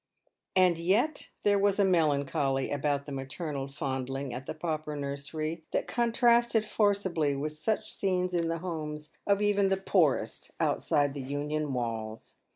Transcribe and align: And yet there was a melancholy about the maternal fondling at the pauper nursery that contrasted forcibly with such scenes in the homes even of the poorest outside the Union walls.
And 0.55 0.79
yet 0.79 1.29
there 1.43 1.59
was 1.59 1.77
a 1.77 1.85
melancholy 1.85 2.71
about 2.71 3.05
the 3.05 3.11
maternal 3.11 3.67
fondling 3.67 4.33
at 4.33 4.47
the 4.47 4.55
pauper 4.55 4.95
nursery 4.95 5.63
that 5.69 5.85
contrasted 5.85 6.65
forcibly 6.65 7.35
with 7.35 7.51
such 7.51 7.93
scenes 7.93 8.33
in 8.33 8.47
the 8.47 8.57
homes 8.57 9.11
even 9.39 9.65
of 9.65 9.69
the 9.69 9.77
poorest 9.77 10.49
outside 10.59 11.13
the 11.13 11.21
Union 11.21 11.73
walls. 11.73 12.37